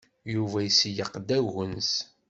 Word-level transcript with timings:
Yuba 0.33 0.57
iseyyeq-d 0.69 1.29
agens. 1.37 1.91